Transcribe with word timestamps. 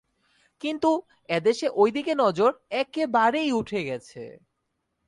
কিন্তু 0.61 0.91
এদেশে 1.29 1.67
ঐদিকে 1.75 2.13
নজর 2.15 2.51
একেবারেই 2.81 3.49
উঠে 3.51 3.81
গেছে। 3.83 4.23